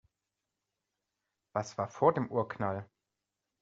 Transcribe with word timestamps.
Was 1.53 1.77
war 1.77 1.87
vor 1.87 2.11
dem 2.11 2.31
Urknall? 2.31 2.89